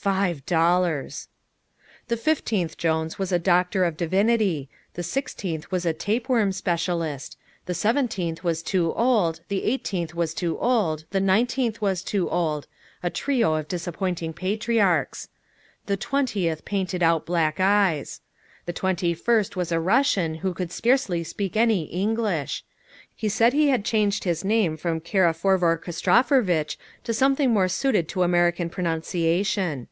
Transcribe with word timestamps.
Five 0.00 0.46
dollars! 0.46 1.26
The 2.06 2.16
fifteenth 2.16 2.76
Jones 2.78 3.18
was 3.18 3.32
a 3.32 3.38
doctor 3.38 3.84
of 3.84 3.96
divinity; 3.96 4.68
the 4.94 5.02
sixteenth 5.02 5.72
was 5.72 5.84
a 5.84 5.92
tapeworm 5.92 6.52
specialist; 6.52 7.36
the 7.66 7.74
seventeenth 7.74 8.44
was 8.44 8.62
too 8.62 8.94
old, 8.94 9.40
the 9.48 9.64
eighteenth 9.64 10.14
was 10.14 10.34
too 10.34 10.56
old, 10.60 11.04
the 11.10 11.20
nineteenth 11.20 11.82
was 11.82 12.04
too 12.04 12.30
old 12.30 12.68
a 13.02 13.10
trio 13.10 13.54
of 13.56 13.66
disappointing 13.66 14.32
patriarchs. 14.32 15.28
The 15.86 15.96
twentieth 15.96 16.64
painted 16.64 17.02
out 17.02 17.26
black 17.26 17.58
eyes; 17.58 18.20
the 18.66 18.72
twenty 18.72 19.14
first 19.14 19.56
was 19.56 19.72
a 19.72 19.80
Russian 19.80 20.36
who 20.36 20.54
could 20.54 20.70
scarcely 20.72 21.24
speak 21.24 21.56
any 21.56 21.82
English. 21.86 22.64
He 23.14 23.28
said 23.28 23.52
he 23.52 23.68
had 23.68 23.84
changed 23.84 24.22
his 24.24 24.44
name 24.44 24.76
from 24.78 25.00
Karaforvochristophervitch 25.00 26.76
to 27.02 27.12
something 27.12 27.50
more 27.52 27.66
suited 27.68 28.08
to 28.10 28.22
American 28.22 28.70
pronunciation. 28.70 29.88